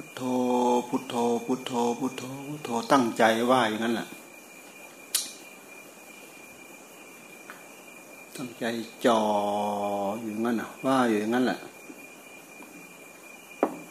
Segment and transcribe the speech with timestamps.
[0.00, 0.24] พุทโธ
[0.88, 1.14] พุทโธ
[1.46, 4.08] พุทโธ พุทโธ พุทโธ ตั้งใจว่าอย่างนั้นแหละ
[8.36, 8.64] ตั้งใจ
[9.04, 9.20] จ่อ
[10.20, 11.58] อยู่งั้นนะว่าอยู่อย่างนั้นแหละ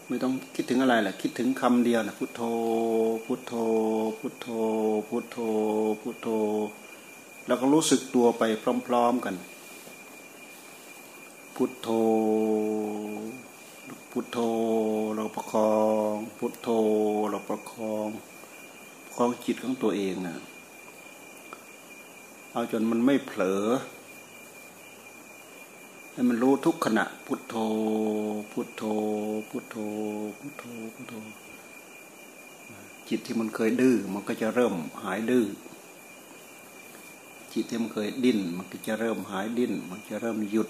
[0.08, 2.42] ไม่ต้องคิดถึงอะไรแหละ คิดถึงคำเดียวนะพุทโธ
[3.26, 3.54] พุทโธ
[4.20, 4.48] พุทโธ
[5.10, 5.38] พุทโธ
[6.02, 6.28] พุทโธ
[7.48, 8.44] แล้วก็รู้สึกตัวไป
[8.88, 9.36] พร้อม ๆกัน
[11.56, 11.90] พุทโธ
[14.20, 14.42] พุทโธ
[15.16, 15.72] เราประคอ
[16.14, 16.70] ง พุทโธ
[17.30, 18.08] เราประคอง
[19.04, 20.38] ประคองจิตของตัวเองนะ
[22.52, 23.64] เอาจนมันไม่เผลอ
[26.12, 27.56] ให้มันรู้ทุกขณะ พุทโธ
[28.52, 28.84] พุทโธ
[29.50, 29.76] พุทโธ
[30.40, 31.14] พุทโธ พุทโธ
[33.08, 34.74] จิตที่มันเคยดื้อมันก็จะเริ่ม
[35.04, 35.46] หายดื้อ
[37.54, 40.70] จิตที่มันเคยดิ้น มันก็จะเริ่มหายดิ้น มันจะเริ่มหยุด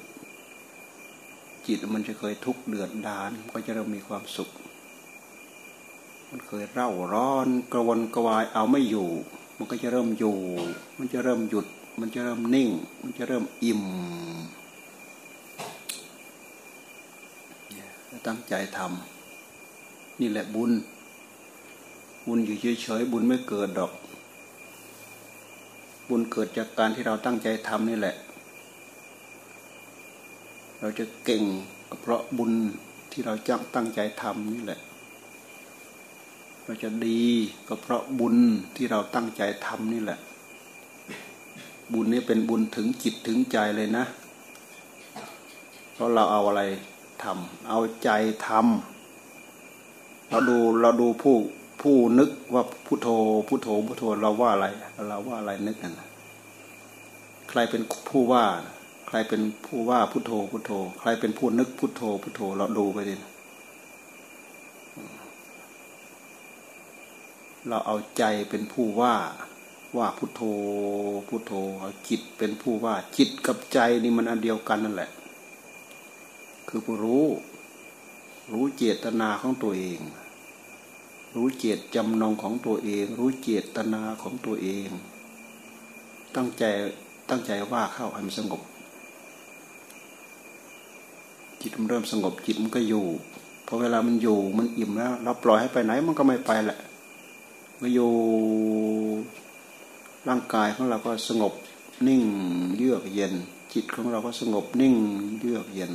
[1.68, 4.50] จิตมันจะเคยทุกข์เดือดดานก็จะเริ่มมีความสุข
[6.30, 9.10] มันเคยเร่าร้อนกระวนกระวายเอาไม่อยู่
[9.58, 10.38] มันก็จะเริ่มอยู่
[10.98, 11.66] มันจะเริ่มหยุด
[12.00, 12.70] มันจะเริ่มนิ่ง
[13.02, 13.84] มันจะเริ่มอิ่ม
[18.28, 20.72] ตั้งใจทำนี่แหละบุญ
[22.28, 23.92] บุญอยู่เฉยๆบุญไม่เกิดดอก
[26.10, 28.16] บุญเกิดจากการที่เราตั้งใจทำนี่แหละ
[30.80, 31.44] เราจะเก่ง
[31.90, 32.54] ก็เพราะบุญ
[33.12, 34.80] ที่เราจังตั้งใจทำนี่แหละ
[36.64, 37.24] เราจะดี
[37.68, 38.36] ก็เพราะบุญ
[38.76, 40.20] ที่เราตั้งใจทำนี่แหละ
[41.94, 44.06] บุญนี้เป็นบุญถึงจิตถึงใจเลยนะ
[45.94, 46.64] เพราะเราเอาอะไร
[47.24, 48.10] ทำเอาใจ
[48.48, 51.36] ทำเราดูเราดูผู้
[51.82, 53.08] ผู้นึกว่าพุโทโธ
[53.48, 54.68] พุโทโธพุโทโธเราว่าอะไร
[55.10, 55.94] เราว่าอะไรนึกกัน
[57.50, 58.46] ใครเป็นผู้ว่า
[59.08, 63.16] ใครเป็นผู้ว่าพุทโธพุทโธ ใครเป็นผู้นึกพุทโธพุทโธ เราดูไปดิ
[67.68, 69.16] เราเอาใจเป็นผู้ว่า
[69.98, 70.42] ว่าพุทโธ
[71.28, 75.12] พุทโธเอาจิตเป็นผู้ว่า จิตกับใจนี่มันอันเดียวกันนั่นแหละ
[76.68, 77.26] คือผู้รู้
[78.52, 80.00] รู้เจตนาของตัวเอง
[81.36, 84.90] รู้เจตจำนงของตัวเอง รู้เจตนาของตัวเอง
[86.36, 86.64] ตั้งใจ
[87.30, 88.62] ตั้งใจว่าเข้าให้มันสงบ
[91.62, 93.06] จิตมันเริ่มสงบจิตมันก็อยู่
[93.68, 96.80] พอเวลามันอยู่มันอิ่มแล้วเราปล่อยให้ไปไหนมันก็ไม่ไปแหละ
[97.82, 98.12] มาอยู่
[100.28, 101.54] ร่างกายของเราก็สงบ
[102.08, 102.24] นิ่ง
[102.78, 103.34] เยือกเย็น
[103.74, 104.96] จิตของเราก็สงบนิ่ง
[105.40, 105.94] เยือกเย็น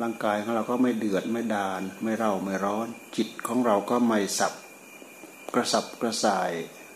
[0.00, 4.52] ร่างกายของเราก็ไม่เดือดไม่ดาน ไม่เร่าไม่ร้อน จิตของเราก็ไม่สับ
[5.54, 6.50] กระสับกระส่าย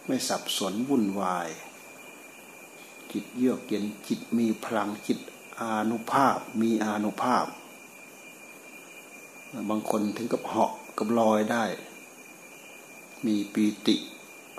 [0.07, 1.49] ไม่สับสนวุ่นวาย
[3.13, 5.19] จิตเยือกเย็นจิตมีพลังจิต
[5.61, 7.47] อานุภาพมีอานุภาพ
[9.71, 11.65] บางคนถึงกับเหาะกับลอยได้
[13.27, 13.97] มีปีติ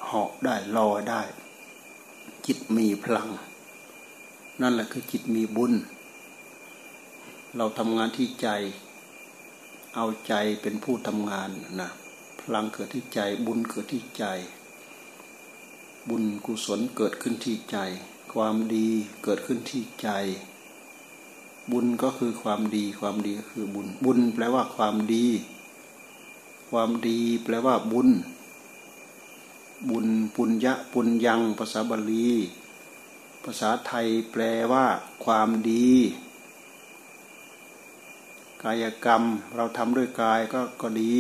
[0.06, 1.22] เหาะได้ลอยได้
[2.46, 3.30] จิตมีพลัง
[4.62, 5.74] นั่นแหละคือจิตมีบุญ
[7.58, 8.50] เราทำงานที่ใจ
[9.96, 11.50] เอาใจเป็นผู้ทำงาน
[11.82, 11.90] นะ
[12.40, 14.26] พลังเกิดที่ใจบุญเกิดที่ใจ
[16.10, 17.78] บุญกุศลเกิดขึ้นที่ใจ
[18.34, 18.88] ความดี
[19.24, 20.10] เกิดขึ้นที่ใจ
[21.72, 25.26] บุญก็คือความดี ความดีก็คือบุญ บุญแปลว่าความดี
[26.70, 28.10] ความดีแปลว่าบุญ
[29.90, 32.30] บุญปุญญะปุญญัง ภาษาบาลี
[33.44, 34.86] ภาษาไทยแปลว่า
[35.24, 35.90] ความดี
[38.64, 39.24] กายกรรม
[39.56, 41.18] เราทำด้วยกายก็ก็ดี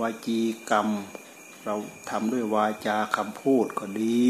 [0.00, 0.88] วาจีกรรม
[1.64, 1.74] เรา
[2.10, 4.22] ทำด้วยวาจาคำพูดก็ดี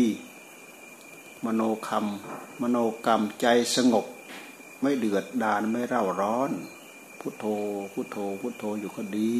[1.44, 4.06] มโนคำมโนกรรมใจสงบ
[4.80, 6.50] ไม่เดือดดานไม่เร่าร้อน
[7.20, 7.44] พุทโธ
[7.92, 9.38] พุทโธ พุทโธอยู่ก็ดี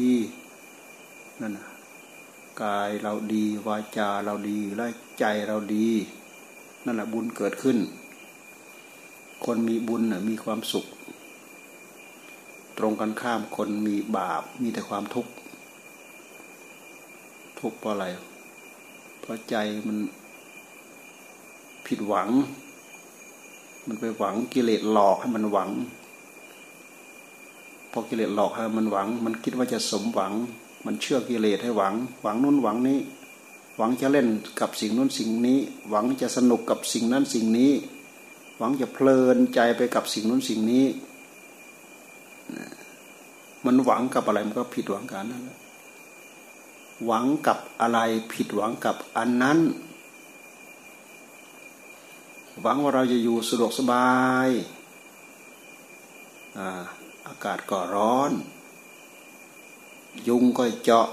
[1.41, 1.53] นั่น
[2.61, 4.85] กายเราดีวาจาเราดีและ
[5.19, 5.87] ใจเราดี
[6.85, 7.77] นั่นแหละบุญเกิดขึ้น
[9.45, 10.85] คนมีบุญน่ะมีความสุข
[12.77, 15.31] ตรงกันข้ามคนมีบาปมีแต่ความทุกข์
[17.59, 18.05] ทุกข์เพราะอะไร
[19.19, 19.55] เพราะใจ
[19.87, 19.97] มัน
[21.85, 22.29] ผิดหวัง
[23.89, 25.69] มันไปหวังกิเลสหลอกให้มันหวัง
[27.91, 30.33] พอกิเลสหลอกให้มันหวัง มันคิดว่าจะสมหวัง
[30.85, 32.99] มันเชื่อกิเลสให้หวัง หวังนู้นหวังนี้
[33.77, 34.27] หวังจะเล่น
[34.59, 35.59] กับสิ่งนู้นสิ่งนี้
[35.89, 37.71] หวังจะสนุกกับสิ่งนั้นสิ่งนี้
[38.57, 40.85] หวังจะเพลินใจไปกับสิ่งนู้นสิ่งนี้
[43.65, 45.57] มันหวังกับอะไรมันก็ผิดหวังกันนั่นแหละ
[47.05, 47.99] หวังกับอะไร
[48.33, 49.59] ผิดหวังกับอันนั้น
[52.61, 54.09] หวังว่าเราจะอยู่สะดวกสบา
[54.47, 54.49] ย
[56.57, 56.67] อา
[57.27, 58.31] อากาศก็ร้อน
[60.27, 61.07] ยุงก็เจาะ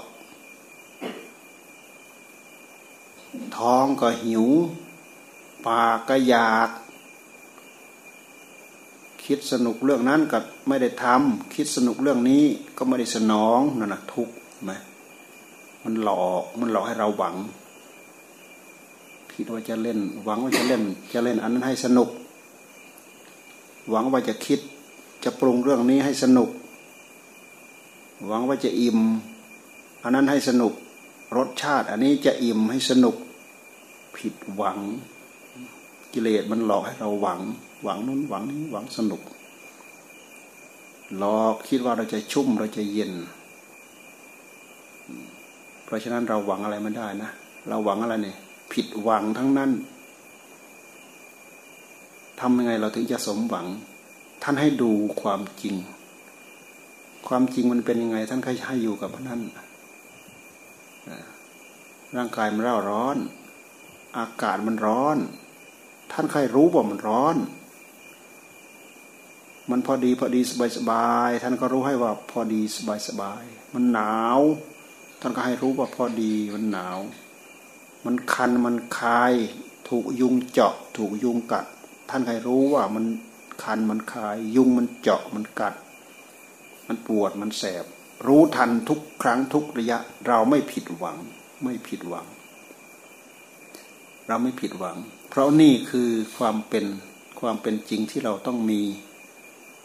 [3.57, 4.45] ท้องก็หิว
[5.65, 6.69] ปากก็อยาก
[9.25, 12.43] คิดสนุกเรื่องนั้นกับไม่ได้ทำคิดสนุกเรื่องนี้
[12.77, 14.71] ก็ไม่ได้สนองนั่นนะทุกข์ไหม
[15.83, 17.35] มันหลอกมันหลอกให้เราหวัง
[19.39, 22.09] คิดว่าจะเล่น หวังว่าจะเล่น จะเล่นอันนั้นให้สนุก
[23.89, 24.59] หวังว่าจะคิด
[25.23, 26.49] จะปรุงเรื่องนี้ให้สนุก
[28.27, 28.99] หวังว่าจะอิ่ม
[30.03, 30.73] อันนั้นให้สนุก
[31.37, 33.15] รสชาติ อันนี้จะอิ่มให้สนุก
[34.17, 34.77] ผิดหวัง
[36.13, 37.39] กิเลสมันหลอกให้เราหวัง
[37.83, 39.21] หวังนู้นหวังนี้หวังสนุก
[41.17, 43.11] หลอกคิดว่าเราจะชุ่มเราจะเย็น
[45.83, 47.29] เพราะฉะนั้นเราหวังอะไรไม่ได้นะ
[47.69, 48.37] เราหวังอะไรเนี่ย
[48.73, 49.71] ผิดหวังทั้งนั้น
[52.39, 53.67] ทำยังไงเราถึงจะสมหวัง
[54.43, 54.91] ท่านให้ดู
[55.21, 55.75] ความจริง
[57.27, 59.41] ความจริงมันเป็นยังไง ท่านก็ให้อยู่กับนั่น
[62.15, 63.17] ร่างกายมันร้าร้อน
[64.17, 65.17] อากาศมันร้อน
[66.11, 67.35] ท่านใครรู้ว่ามันร้อน
[69.69, 73.43] มันพอดีพอดีสบายสบาย ท่านก็รู้ให้ว่าพอดีสบายสบาย
[73.73, 74.39] มันหนาว
[75.21, 76.97] ท่านก็ให้รู้ว่าพอดีมันหนาว
[78.07, 79.33] มันคันมันคาย
[79.89, 81.65] ถูกยุงเจาะ ถูกยุงกัด
[82.09, 83.05] ท่านใครรู้ว่ามัน
[83.63, 85.75] คันมันคาย ยุงมันเจาะมันกัด
[86.87, 87.85] มันปวดมันแสบ
[88.27, 91.17] รู้ทันทุกครั้งทุกระยะ เราไม่ผิดหวัง
[91.63, 92.25] ไม่ผิดหวัง
[94.27, 94.97] เราไม่ผิดหวัง
[95.29, 96.85] เพราะนี่คือความเป็น
[97.39, 98.81] ความเป็นจริงที่เราต้องมี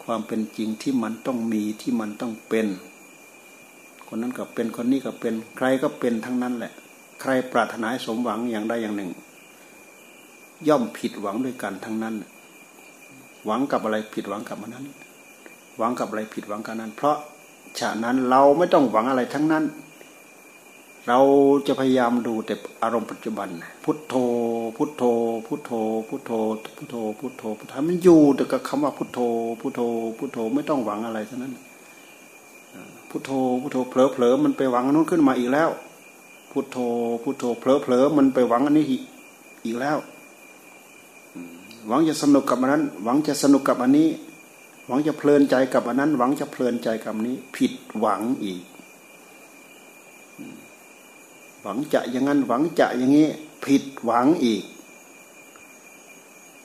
[0.05, 2.67] ความเป็นจริงที่มันต้องมีที่มันต้องเป็น
[4.07, 6.73] คนนั้นก็เป็นคนนี้ก็เป็นใครก็เป็นทั้งนั้นแหละ
[7.23, 9.11] ใครปรารถนาสมหวังอย่างใดอย่างหนึ่ง
[10.69, 12.15] ย่อมผิดหวังด้วยกันทั้งนั้น
[13.47, 14.87] หวังกับอะไรผิดหวังกับมันนั้น
[15.79, 17.17] หวังกับอะไรผิดหวังกับนั้น เพราะ
[17.79, 19.65] ฉะนั้นเราไม่ต้องหวังอะไรทั้งนั้น
[21.09, 21.19] เรา
[21.67, 23.49] จะพยายามดูแต่อารมณ์ปัจจุบัน
[23.85, 24.15] พุทโธ
[24.77, 25.03] พุทโธ
[25.47, 25.73] พุทโธ
[26.09, 26.33] พุทโธ
[26.77, 29.19] พุทโธ พุทโธพุทโธมันอยู่แต่กับคำว่าพุทโธ
[29.61, 29.81] พุทโธ
[30.19, 31.53] พุทโธไม่ต้องหวังอะไรทั้งนั้น
[33.11, 33.31] พุทโธ
[33.61, 35.71] พุทโธเผลอเผลอมันไปหวังนู้นขึ้นมาอีกแล้ว
[36.53, 36.77] พุทโธ
[37.23, 38.87] พุทโธเผลอเผลอมันไปหวังอันนี้
[39.65, 39.99] อีกแล้ว
[41.89, 44.09] หวังจะสนุกกับอันนั้น หวังจะสนุกกับอันนี้
[44.87, 48.63] หวังจะเพลินใจกับอันนั้น หวังจะเพลินใจกับนี้ ผิดหวังอีก
[51.63, 53.29] หวังจะอย่างนั้นหวังจะอย่างนี้
[53.65, 54.63] ผิดหวังอีก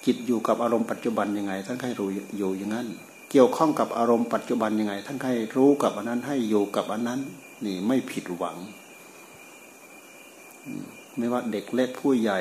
[0.06, 2.88] จิตอยู่กับอารมณ์ปัจจุบันยังไง ท่านให้รู้อยู่อย่างนั้น
[3.32, 7.20] เกี่ยวข้องกับอารมณ์ปัจจุบันยังไง ท่านให้รู้กับอันนั้นให้อยู่กับอันนั้น
[7.66, 8.58] นี่ไม่ผิดหวัง
[11.18, 12.40] ไม่ว่าเด็กเล็กผู้ใหญ่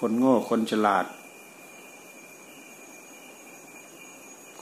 [0.00, 1.06] คนโง่คนฉลาด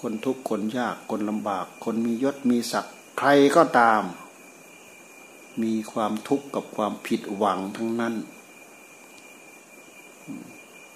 [0.01, 4.03] คนทุกข์คนยากคนลำบาก คนมียศมีศักดิ์ใครก็ตาม
[5.63, 8.15] มีความทุกข์กับความผิดหวังทั้งนั้น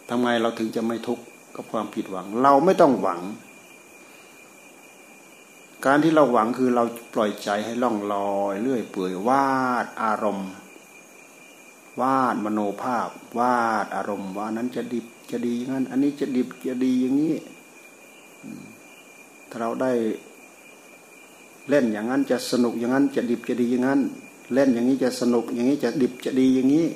[0.09, 1.25] ทำไมเราถึงจะไม่ทุกข์
[1.57, 3.21] กับความผิดหวัง เราไม่ต้องหวัง
[5.87, 6.85] การที่เราหวังคือเรา
[7.15, 9.49] ปล่อยใจให้ล่องลอยเลื่อยเปื่อยวา
[9.85, 10.51] ดอารมณ์
[12.01, 17.35] วาดมโนภาพ วาดอารมณ์ว่านั้นจะดิบจะดีอย่างนั้น อันนี้จะดิบจะดีอย่างนี้
[19.49, 19.93] ถ้าเราได้
[21.69, 24.01] เล่นอย่างนั้นจะสนุกอย่างนั้น จะดิบจะดีอย่างนั้น
[24.53, 26.87] เล่นอย่างนี้จะสนุกอย่างนี้จะดิบจะดีอย่างนี้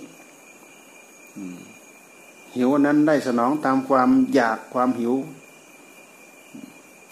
[2.56, 5.14] หิวนั้นได้สนองตามความอยากความหิว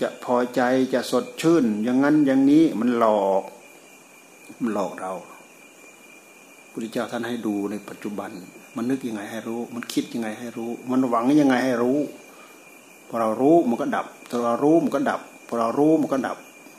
[0.00, 0.60] จะพอใจ
[0.94, 3.42] จะสดชื่น อย่างนั้นอย่างนี้มันหลอก
[4.60, 5.12] มันหลอกเรา
[6.70, 8.30] พุทธเจ้าท่านให้ดูในปัจจุบัน
[8.76, 11.98] มันนึกยังไงให้รู้ มันคิดยังไงให้รู้ มันหวังยังไงให้รู้
[13.08, 16.36] พอเรารู้มันก็ดับพอเรารู้มันก็ดับพอเรารู้มันก็ดับ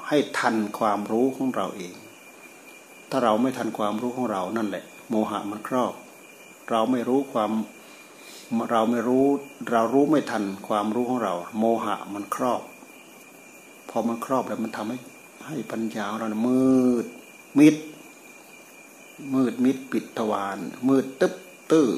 [0.07, 1.93] ให้ทันความรู้ของเราเอง
[3.09, 5.93] ถ้าเราไม่ทันความรู้ของเรานั่นแหละ โมหะมันครอบ
[6.69, 7.51] เราไม่รู้ความ
[8.71, 9.25] เราไม่รู้
[9.71, 12.61] เรารู้ไม่ทันความรู้ของเรา โมหะมันครอบ
[13.89, 14.97] พอมันครอบแล้วมันทำให้
[15.47, 16.61] ให้ปัญญาเรามื
[17.03, 17.05] ด
[17.59, 17.75] มิด
[19.33, 20.57] มืดมิดปิดทวาร
[20.89, 21.35] มืดตึ๊บ
[21.71, 21.89] ตื้อ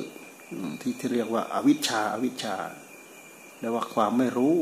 [0.81, 2.55] ที่ที่เรียกว่าอาวิชชาอาวิชชา
[3.59, 4.55] เรียกว่าความไม่รู้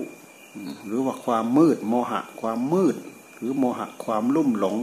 [0.85, 2.95] หรือว่าความมืดโมหะ ความมืด
[3.37, 4.77] หรือโมหะความลุ่มหลง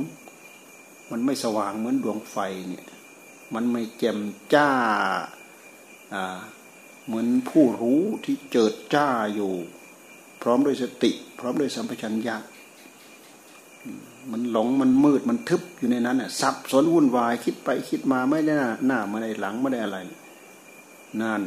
[1.11, 2.37] มันไม่สว่างเหมือนดวงไฟ
[2.69, 2.87] เนี่ย
[3.55, 4.19] มันไม่แจ่ม
[4.55, 4.71] จ้า
[7.07, 9.53] เหมือนผู้รู้ที่เจิดจ้าอยู่
[10.43, 12.37] พร้อมด้วยสติ พร้อมด้วยสัมปชัญญะ
[14.33, 18.55] มันหลงมันมืดมันทึบอยู่ในนั้นน่ะสับสนวุ่นวายคิดไปคิดมาไม่ได้
[18.87, 19.99] หน้าไม่ได้หลังไม่ได้อะไร
[21.21, 21.43] นั่น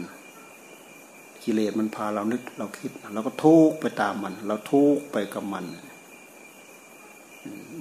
[1.43, 5.65] กิเลสมันพาเรานึกเราคิดเราก็ทุกไปตามมัน เราทุกไปกับมัน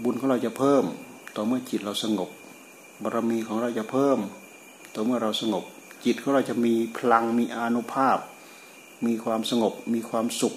[0.02, 0.84] บุญของเราจะเพิ่ม
[1.34, 2.30] ต่อเมื่อจิตเราสงบ
[3.02, 4.18] บารมีของเราจะเพิ่ม
[4.94, 5.64] ต่อเมื่อเราสงบ
[6.04, 8.18] จิตของเราจะมีพลังมีอานุภาพ
[9.06, 10.54] มีความสงบ มีความสุข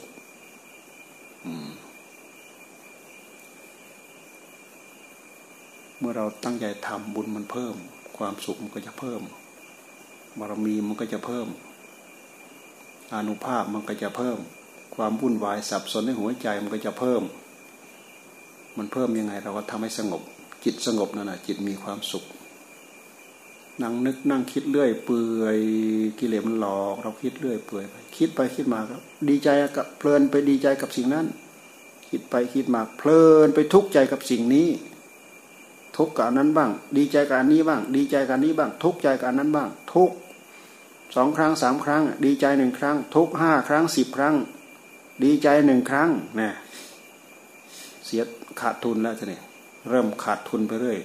[1.41, 7.75] เมื่ื่อเราตั้งใจทำบุญมันเพิ่ม
[8.17, 9.21] ความสุขมันก็จะเพิ่ม
[10.39, 11.47] บารมีมันก็จะเพิ่ม
[13.15, 14.37] อนุภาพมันก็จะเพิ่ม
[14.95, 17.21] ความวุ่นวายสับสนในหัวใจมันก็จะเพิ่ม
[18.77, 20.21] มันเพิ่มยังไงเราก็ทำให้สงบ
[20.63, 22.23] จิตสงบนั่นแหะจิตมีความสุข
[23.81, 25.57] นั่งนึกนั่งคิดเรื่อยเปื่อย
[26.19, 31.25] กิเลสมันหลอก เราคิดเรื่อยเปื่อยไปคิดไปคิดมาครับ ดีใจกับเพลินไปดีใจกับสิ่งนั้น
[32.09, 34.67] คิดไปคิดมาเพลินไปทุกข์ใจกับสิ่งนี้
[35.97, 40.11] ทุกข์กับนั้นบ้าง ดีใจกับนี้บ้าง ดีใจกับนี้บ้าง ทุกข์ใจกับนั้นบ้าง ทุก
[41.15, 44.35] สองครั้งสามครั้ง ดีใจหนึ่งครั้ง ทุกห้าครั้งสิบครั้ง
[45.23, 46.09] ดีใจหนึ่งครั้ง
[46.39, 46.49] นะ
[48.05, 48.21] เสีย
[48.59, 49.43] ขาดทุนแล้วจะเนี่ย
[49.89, 50.99] เริ่มขาดทุนไปเรื่อย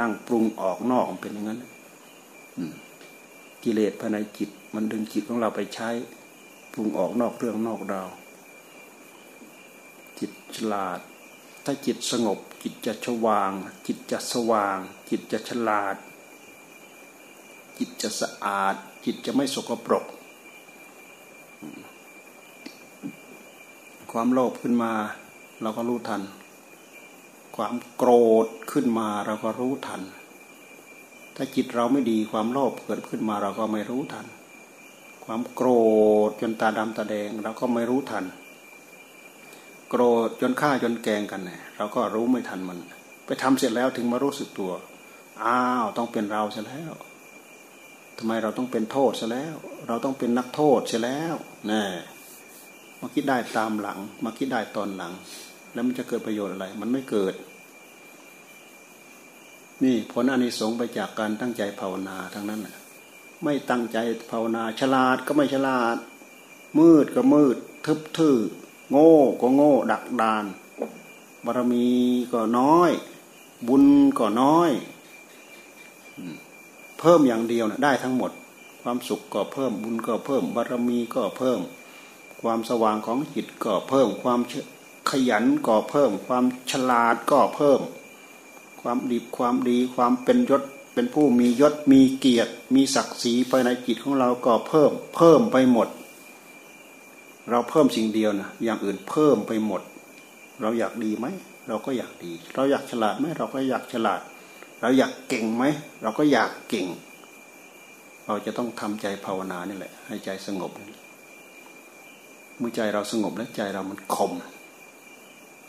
[0.00, 1.62] นั่งปรุงออกนอกเป็นอย่างนั้น
[3.62, 5.88] กิเลสภายในจิต มันดึงจิตของเราไปใช้
[6.72, 8.08] ปรุงออกนอกเรื่องนอกราว
[10.18, 10.98] จิตฉลาด
[11.64, 13.52] ถ้าจิตสงบ จิตจะชวาง
[13.86, 14.78] จิตจะสว่าง
[15.10, 15.96] จิตจะฉลาด
[17.78, 20.04] จิตจะสะอาด จิตจะไม่สกปรก
[24.12, 24.92] ความโลภขึ้นมา
[25.62, 26.22] เราก็รู้ทัน
[27.56, 28.10] ความโกร
[28.44, 30.02] ธขึ้นมาเราก็รู้ทัน
[31.36, 34.26] ถ้าจิตเราไม่ดีความโลภเกิดขึ้นมาเราก็ไม่รู้ทัน
[35.24, 35.68] ความโกร
[36.28, 38.24] ธจนตาดำตาแดงเราก็ไม่รู้ทัน
[39.94, 42.78] โกรธจนฆ่าจนแกงกันเนี่ยเราก็รู้ไม่ทันมัน
[43.26, 44.72] ไปทำเสร็จแล้วถึงมารู้สึกตัว
[45.44, 46.92] อ้าวต้องเป็นเราเสร็จแล้ว
[48.18, 49.54] ทำไมเราต้องเป็นโทษซะแล้ว
[49.88, 51.34] เราต้องเป็นนักโทษเสียแล้ว
[51.70, 51.82] นะ
[53.00, 55.12] มาคิดได้ตามหลัง มาคิดได้ตอนหลัง
[55.72, 57.34] แล้วมันจะเกิดประโยชน์อะไร มันไม่เกิด
[59.84, 62.60] นี่ผลอานิสงส์ไปจากการตั้งใจภาวนาทั้งนั้น
[63.44, 63.98] ไม่ตั้งใจ
[64.30, 65.96] ภาวนา ฉลาดก็ไม่ฉลาด
[66.78, 67.56] มืดก็มืด
[67.86, 68.38] ทึบทื่อ
[68.92, 70.44] โง่ก็โง่ ดักดาน
[71.44, 71.86] บารมี
[72.32, 72.90] ก็น้อย
[73.68, 73.84] บุญ
[74.18, 74.70] ก็น้อย
[76.98, 78.30] เพิ่มอย่างเดียวนะได้ทั้งหมด
[78.82, 81.60] ความสุขก็เพิ่มบุญก็เพิ่ม บารมีก็เพิ่ม
[82.40, 84.40] ความสว่างของจิตก็เพิ่ม ความ
[85.10, 87.80] ขยันก็เพิ่ม ความฉลาดก็เพิ่ม
[88.80, 90.62] ความดีความดี ความเป็นยศ
[90.94, 95.88] เป็นผู้มียศมีเกียรติ มีศักดิ์ศรีภายในจิตของเราก็เพิ่ม เพิ่มไปหมด
[97.50, 99.82] เราเพิ่มสิ่งเดียวนะอย่างอื่นเพิ่มไปหมด
[100.62, 101.26] เราอยากดีไหม
[101.68, 104.20] เราก็อยากดี เราอยากฉลาดไหมเราก็อยากฉลาด
[104.80, 105.64] เราอยากเก่งไหม
[106.02, 106.86] เราก็อยากเก่ง
[108.26, 110.70] เราจะต้องทำใจภาวนานี่แหละ ให้ใจสงบ
[112.58, 114.32] เมื่อใจเราสงบแล้วใจเรามันคม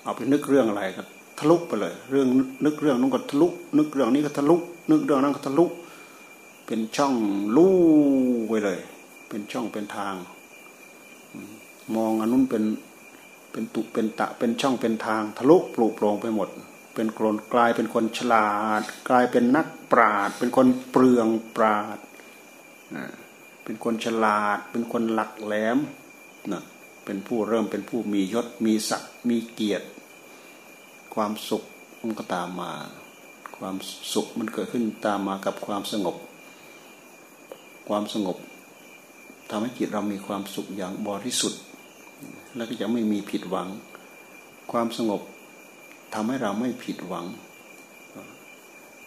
[0.03, 1.03] เอาไปนึกเรื่องอะไรก็
[1.39, 2.27] ทะลุไปเลย เรื่อง
[2.65, 4.55] นึกเรื่องนั้นก็ทะลุนึกเรื่องนี้ก็ทะลุ
[4.91, 5.65] นึกเรื่องนั้นก็ทะลุ
[6.65, 7.15] เป็นช่อง
[7.55, 7.75] ลู่
[8.47, 8.79] ไปเลย
[9.29, 10.15] เป็นช่องเป็นทาง
[11.95, 12.63] มองอันนู้นเป็น
[13.51, 16.49] เป็นตุเป็นตะเป็นช่องเป็นทางทะลุปลุกโปร่งไปหมด
[16.95, 21.97] เป็นคนกลายเป็นคนฉลาด กลายเป็นนักปราด เป็นคนเปลืองปราด
[23.63, 25.77] เป็นคนฉลาด เป็นคนหลักแหลม
[26.51, 26.63] นะ
[27.05, 29.87] เป็นผู้เริ่มเป็นผู้มียศมีศักดิ์มีเกียรติ
[31.13, 31.63] ความสุข
[32.01, 32.71] มันก็ตามมา
[33.57, 33.75] ความ
[34.13, 36.15] สุขมันเกิดขึ้นตามมากับความสงบ
[37.89, 38.37] ความสงบ
[39.49, 41.61] ทำให้จิตเรามีความสุขอย่างบริสุทธิ์
[42.55, 43.67] แล้วก็จะไม่มีผิดหวัง
[44.71, 45.21] ความสงบ
[46.13, 47.25] ทำให้เราไม่ผิดหวัง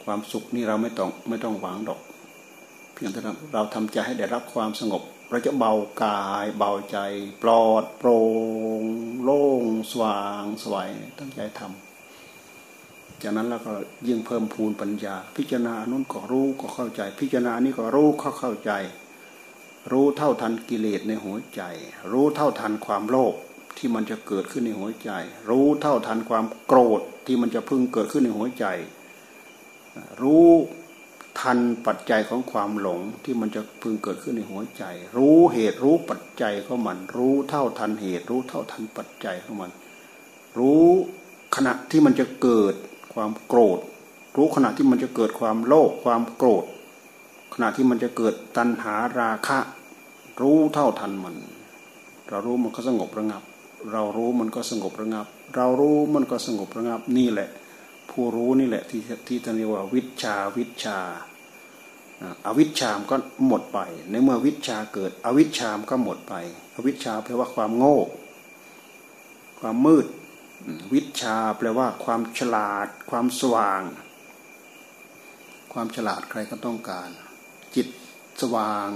[0.05, 2.01] ความสุขนี่เราไม่ต้องไม่ต้องหวังดอก
[2.95, 3.21] เพียงแต่
[3.55, 5.73] เราทำใจให้ได้รับความสงบ เราจะเบา
[6.03, 6.99] กายเบาใจ
[7.43, 8.21] ปลอดโปร่
[8.81, 8.83] ง
[9.23, 10.89] โล่งสว่างสวย
[11.19, 13.73] ตั้งใจทำจากนั้นเราก็
[14.09, 18.73] ยิ่งเพิ่มพูนปัญญา พิจารณานุ่นก็รู้ก็เข้าใจ พิจารณานี้ก็รู้เข้าเข้าใจ
[19.93, 21.63] รู้เท่าทันกิเลสในหัวใจ
[22.13, 23.35] รู้เท่าทันความโลภ
[23.79, 25.11] ที่มันจะเกิดขึ้นในหัวใจ
[25.51, 28.67] รู้เท่าทันความโกรธที่มันจะพึ่งเกิดขึ้นในหัวใจ
[30.23, 30.49] รู้
[31.41, 34.85] ทันปัจจัยของความหลงที่มันจะพึงเกิดขึ้นในหัวใจ
[35.17, 39.71] รู้เหตุรู้ปัจจัยของมัน รู้เท่าทันเหตุ รู้เท่าทันปัจจัยของมัน
[40.59, 40.87] รู้
[41.57, 42.75] ขณะที่มันจะเกิด
[43.15, 43.79] ความโกรธ
[44.37, 46.65] รู้ขณะที่มันจะเกิดความโลภความโกรธ
[47.55, 49.59] ขณะที่มันจะเกิดตัณหาราคะ
[50.41, 51.37] รู้เท่าทันมัน
[52.29, 53.43] เรารู้มันก็สงบระงับ
[53.93, 57.49] เรารู้มันก็สงบระงับ เรารู้มันก็สงบระงับนี่แหละ
[58.11, 60.99] ผู้รู้นี่แหละที่ที่ท่านเรียกว่าวิชาวิชา
[62.47, 63.17] อาวิชามก็
[63.47, 63.79] หมดไป
[64.11, 66.35] ในเมื่อวิชาเกิด อวิชามก็หมดไป
[66.75, 67.99] อวิชาแปลว่าความโง่
[69.61, 70.07] ความมืด
[70.95, 73.83] วิชาแปลว่าความฉลาด ความสว่าง
[75.73, 77.09] ความฉลาดใครก็ต้องการ
[77.75, 77.89] จิต
[78.41, 78.91] สว่าง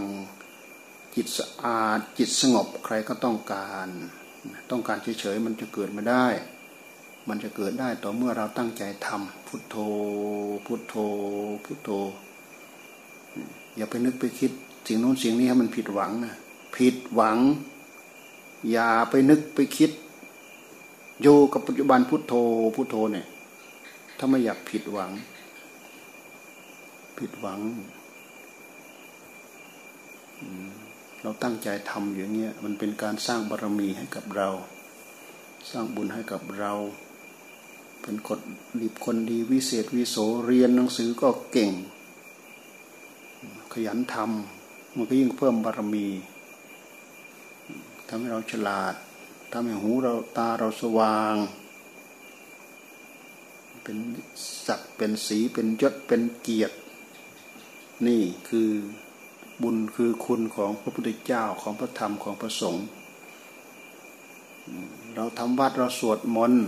[1.15, 3.89] จิตสะอาดจิตสงบใครก็ต้องการ
[4.71, 6.27] ต้องการเฉยๆมันจะเกิดไม่ได้
[7.29, 9.77] มันจะเกิดได้ต่อเมื่อเราตั้งใจทำพุทโธ
[10.67, 10.95] พุทโธ
[11.65, 11.91] พุทโธ
[13.77, 14.51] อย่าไปนึกไปคิด
[14.87, 16.35] สิ่งโน้นสิ่งนี้ให้มันผิดหวังนะ
[16.77, 17.39] ผิดหวัง
[18.71, 19.91] อย่าไปนึกไปคิด
[21.23, 22.35] อยู่กับปัจจุบันพุทโธ
[22.75, 23.27] พุทโธเนี่ย
[24.19, 25.11] ถ้าไม่อยากผิดหวัง
[27.19, 27.61] ผิดหวัง
[31.23, 34.49] เราตั้งใจทำอย่างเงี้ยมันเป็นการสร้างบารมีให้กับเรา
[35.71, 36.73] สร้างบุญให้กับเรา
[38.03, 38.39] เป็นคน
[38.81, 41.73] ดีคนดีวิเศษวิโสเรียนหนังสือก็เก่ง
[43.73, 46.07] ขยันทำมันก็ยิ่งเพิ่มบารมี
[48.09, 48.95] ทำให้เราฉลาด
[49.53, 51.35] ทำให้หูเราตาเราสว่าง
[53.83, 53.97] เป็น
[54.67, 56.77] สักเป็นสีเป็นยศเป็นเกียรติ
[58.07, 58.71] นี่คือ
[59.63, 62.85] บุญคือคุณของพระพุทธเจ้าของพระธรรมของพระสงฆ์
[65.15, 66.65] เราทำวัดเราสวดมนต์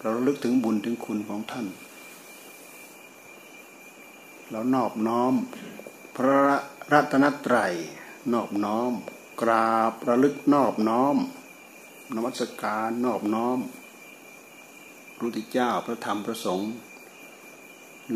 [0.00, 1.66] เราลึกถึงบุญถึงคุณของท่าน
[4.50, 5.34] เรานอบน้อม
[6.16, 6.40] พระ
[6.92, 7.72] รัตนตรัย
[8.32, 8.92] นอบน้อม
[9.42, 11.16] กราบระลึกนอบน้อม
[12.14, 13.58] นวัตการนอบน้อม
[15.20, 16.70] รุติเจ้าพระธรรมพระสงฆ์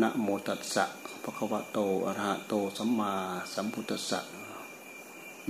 [0.01, 0.85] นะโมตัสสะ
[1.23, 3.13] พระควะโตอรหะโตสัมมา
[3.53, 4.19] สัมพุทธัสสะ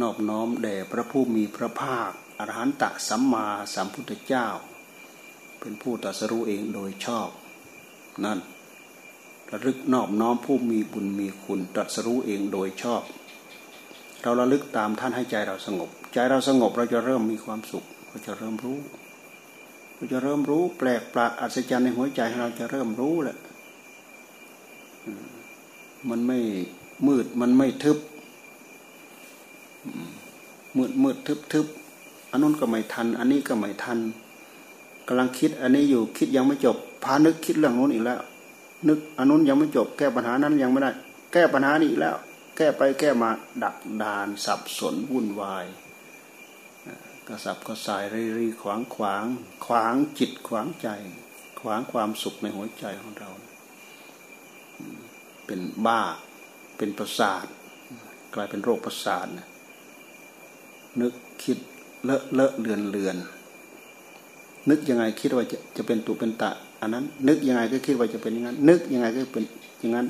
[0.01, 4.47] นอบน้อมแด่พระผู้มีพระภาคอรหันตะสัมมาสัมพุทธเจ้า
[5.59, 7.29] เป็นผู้ตรัสรู้เองโดยชอบ
[8.25, 8.39] นั่น
[9.51, 13.01] ระลึกนอบน้อมผู้มีบุญมีคุณตรัสรู้เองโดยชอบ
[14.21, 18.79] เราระลึกตามท่านให้ใจเราสงบ ใจเราสงบเราจะเริ่มมีความสุข เราจะเริ่มรู้
[19.95, 23.37] เราจะเริ่มรู้แปลกประหลาดอัศจรรย์ในหัวใจเราจะเริ่มรู้แหละ
[26.09, 26.39] มันไม่
[27.07, 27.98] มืดมันไม่ทึบ
[30.77, 31.68] มืดมืดทึบทึบ
[32.31, 34.00] อันนู้นก็ไม่ทัน อันนี้ก็ไม่ทัน
[35.07, 38.20] กำลังคิดอันนี้อยู่คิดยังไม่จบพานึกคิดเรื่องนู้นอีกแล้ว
[38.87, 40.91] นึกอันนู้นยังไม่จบ แก้ปัญหานั้นยังไม่ได้
[41.33, 42.15] แก้ปัญหานี้อีกแล้ว
[42.57, 43.29] แก้ไปแก้มา
[43.63, 45.65] ดักดานสับสนวุ่นวาย
[47.27, 49.25] กระสับกระส่ายรีรีขวางขวาง
[49.65, 50.87] ขวางจิตขวางใจ
[51.61, 53.29] ขวางความสุขในหัวใจของเรา
[55.46, 56.01] เป็นบ้า
[56.77, 57.46] เป็นประสาท
[58.33, 59.48] กลายเป็นโรคประสาทนะ
[61.01, 61.57] นึกคิด
[62.03, 63.18] เลอะเลอะเลือนเลือน
[64.70, 69.44] นึกยังไงคิดว่าจะจะเป็นตุเป็นตะ อันนั้น นึกยังไงก็คิดว่าจะเป็นอย่างนั้น นึกยังไงก็เป็น
[69.79, 70.07] อย่างนั้น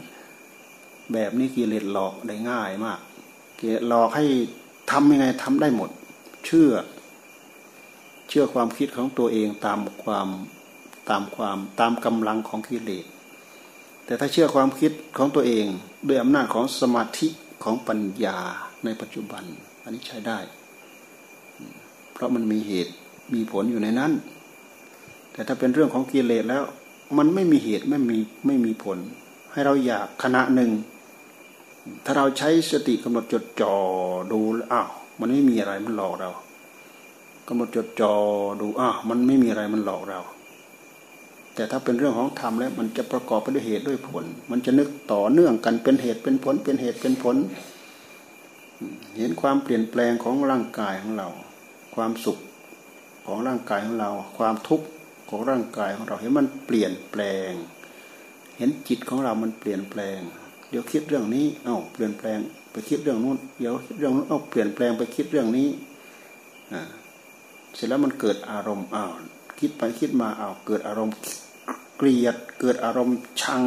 [1.14, 3.00] แบบนี้กิเลสหลอกได้ง่ายมาก
[3.58, 4.26] กิเลสหลอกให้
[4.92, 5.90] ทำยังไงทำได้หมด
[6.46, 6.72] เชื่อ
[8.30, 10.28] เชื่อความคิดของตัวเองตามความ
[11.10, 13.06] ตามความตามกำลังของกิเลส
[14.06, 15.66] แต่ถ้าเชื่อความคิดของตัวเอง
[16.08, 17.28] ด้วยอำนาจของสมาธิ
[17.64, 18.38] ของปัญญา
[18.86, 19.44] ในปัจจุบัน
[19.84, 20.40] อันนี้ใช้ได้
[22.14, 22.94] เพราะมันมีเหตุ
[23.34, 24.12] มีผลอยู่ในนั้น
[25.32, 26.64] แต่ถ้าเป็นเรื่องของกิเลสแล้ว
[27.18, 28.98] มันไม่มีเหตุไม่มีไม่มีผล
[29.52, 30.72] ให้เราอยากขณะหนึ่ง
[32.06, 33.76] ถ้าเราใช้สติกำหนดจดจ่อ
[34.32, 34.40] ดู
[34.72, 34.90] อ้าว
[35.20, 36.30] มันไม่มีอะไรมันหลอกเรา
[37.48, 38.14] กำหนดจดจ่อ
[38.62, 40.20] ดูอ้าวมันไม่มีอะไรมันหลอกเรา
[41.56, 47.36] แต่ถ้าเป็นเรื่องของธรรมแล้วมันจะประกอบไปด้วยเหตุด้วยผล มันจะนึกต่อเนื่องกันเป็นเหตุเป็นผล เป็นเหตุเป็นผล
[49.18, 51.28] เห็นความเปลี่ยนแปลงของร่างกายของเรา
[51.96, 52.38] ความสุข
[53.26, 54.88] ของร่างกายของเรา ความทุกข์
[55.30, 57.52] ของร่างกายของเราเห็นมันเปลี่ยนแปลง
[58.58, 60.20] เห็นจิตของเรามันเปลี่ยนแปลง
[60.70, 62.40] เดี๋ยวคิดเรื่องนี้ เอ้าเปลี่ยนแปลง
[62.72, 65.68] ไปคิดเรื่องนู้นเดี๋ยวคิดเรื่องนู้นเอ้าเปลี่ยนแปลงไปคิดเรื่องนี้
[66.74, 66.82] อ่า
[67.76, 69.12] เสร็จแล้วมันเกิดอารมณ์อ้าว
[69.60, 71.16] คิดไปคิดมาอ้าวเกิดอารมณ์
[71.98, 73.64] เกลียด เกิดอารมณ์ชัง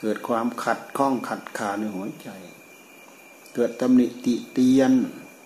[0.00, 2.28] เกิดความขัดข้องขัดขาในหัวใจ
[3.54, 4.92] เกิดตำหนิติเตียน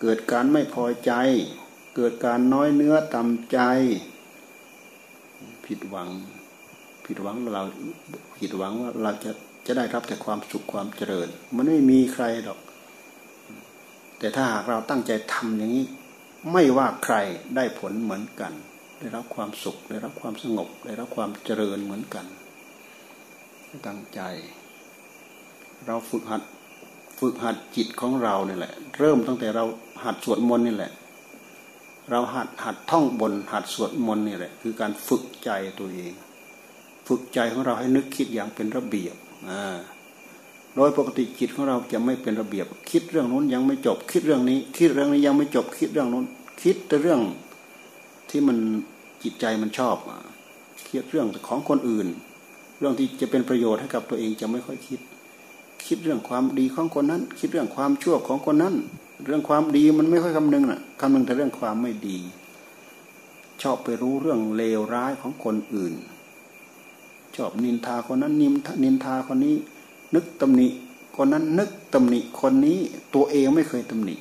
[0.01, 1.13] เกิดการไม่พอใจ
[1.97, 3.59] เกิดการน้อยเนื้อต่ำใจ
[5.67, 6.09] ผิดหวัง
[7.05, 7.63] ผิดหวังเรา
[8.39, 9.31] ผิดหวังว่าเราจะ
[9.67, 12.59] จะได้รับแต่ความสุขความเจริญ มันไม่มีใครหรอก
[14.19, 15.87] แต่ถ้าหากเราตั้งใจทำอย่างนี้
[16.53, 17.17] ไม่ว่าใคร
[17.57, 18.53] ได้ผลเหมือนกัน
[19.05, 22.27] ได้รับความสุข ได้รับความสงบ ได้รับความเจริญเหมือนกัน
[23.87, 24.21] ตั้งใจ
[25.87, 26.43] เราฝึกหัด
[27.19, 29.65] ฝึกหัดจิตของเราเนี่ยแหละ เริ่มตั้งแต่เรา
[30.05, 30.93] หัดสวดมนต์นี่แหละ
[32.11, 36.13] เราหัดหัดท่องบน หัดสวดมนต์นี่แหละ คือการฝึกใจตัวเอง
[37.09, 39.17] ฝึกใจของเราให้นึกคิดอย่างเป็นระเบียบ
[40.75, 46.25] โดยปกติจิตของเราจะไม่เป็นระเบียบ คิดเรื่องนู้นยังไม่จบ คิดเรื่องนี้ คิดเรื่องนี้ยังไม่จบ คิดเรื่องนู้น
[46.63, 47.21] คิดแต่เรื่อง
[48.31, 48.59] ที่มัน
[49.25, 49.97] จิตใจมันชอบ
[50.89, 52.07] คิดเรื่องของคนอื่น
[52.79, 55.01] เรื่องที่จะเป็นประโยชน์ให้กับตัวเองจะไม่ค่อยคิด
[55.87, 58.75] คิดเรื่องความดีของคนนั้น คิดเรื่องความชั่วของคนนั้น
[59.27, 62.19] เรื่องความดีมันไม่ค่อยคำนึงน่ะคำนึงแต่เรื่องความไม่ดี
[63.63, 65.95] ชอบไปรู้เรื่องเลวร้ายของคนอื่น
[67.37, 69.57] ชอบนินทาคนนั้นนิมนินทาคนนี้
[70.15, 70.69] นึกตำหนิ
[71.17, 72.79] คนนั้นนึกตำหนิคนนี้
[73.15, 74.15] ตัวเองไม่เคยตำหนิ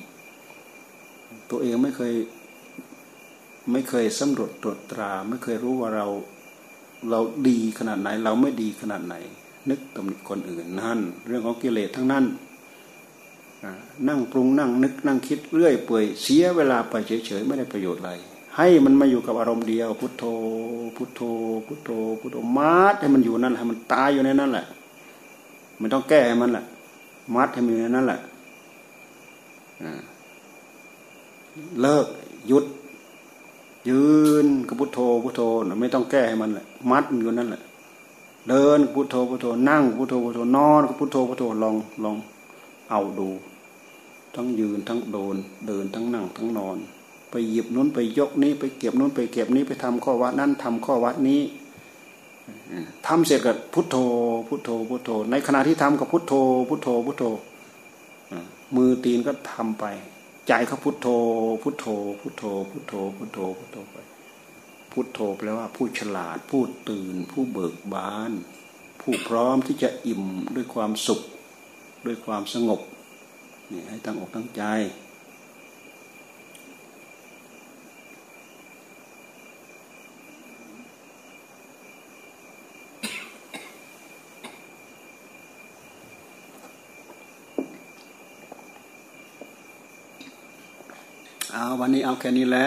[1.50, 2.12] ตัวเองไม่เคย
[3.70, 6.06] ไม่เคยสำรวจตรวจตรา ไม่เคยรู้ว่าเรา
[7.10, 9.14] เราดีขนาดไหน เราไม่ดีขนาดไหน
[9.70, 12.24] นึกตำหนิคนอื่นนั่น เรื่องของกิเลสทั้งนั้น
[14.08, 18.12] นั่งปรุงนั่งนึกนั่งคิดเรื่อยเปื่อยเสียเวลาไปเฉยๆไม่ได้ประโยชน์อะไร
[18.56, 20.24] ให้มันมาอยู่กับอารมณ์เดียว พุทโธ
[20.96, 21.20] พุทโธ
[21.66, 24.66] พุทโธพุทโธมัดให้มันอยู่นั่นให้มันตายอยู่ในนั้นแหละ
[25.80, 26.64] มันต้องแก้ให้มันแหละ
[27.34, 28.20] มัดให้มันอยู่ในนั้นแหละ
[31.80, 32.06] เลิก
[32.48, 32.64] หยุด
[33.88, 34.04] ยื
[34.44, 35.40] นกับพุทโธพุทโธ
[35.80, 37.62] ไม่ต้องแก้ให้มันแหละมัดอยู่นั่นแหละ
[38.48, 42.16] เดินพุทโธพุทโธนั่งพุทโธพุทโธนอนกับพุทโธพุทโธลองลอง
[42.90, 43.28] เอาดู
[44.34, 46.76] ทั้งยืนทั้งโดน เดินทั้งนั่งทั้งนอน
[47.30, 51.40] ไปหยิบนู้นไปยกนี้ไปเก็บนู้นไปเก็บนี้ไปทำข้อวัดนั้นทำข้อวัดนี้
[53.06, 53.96] ทำเสร็จกับพุทโธ
[54.48, 56.34] พุทโธพุทโธ ในขณะที่ทำกับพุทโธ
[56.68, 57.24] พุทโธพุทโธ
[58.76, 59.84] มือตีนก็ทำไป
[60.48, 61.06] ใจเขาพุทโธ
[61.62, 61.86] พุทโธ
[62.20, 63.96] พุทโธ พุทโธ พุทโธ พุทโธไป
[64.92, 68.30] พุทโธแปลว่าผู้ฉลาด ผู้ตื่น ผู้เบิกบาน
[69.00, 70.22] ผู้พร้อมที่จะอิ่ม
[70.56, 71.20] ด้วยความสุข
[72.06, 72.80] ด้วยความสงบ
[73.70, 74.62] นี่ให้ตั้งอกตั้งใจ
[91.80, 92.66] วันนี้เอาแค่นี้แหละ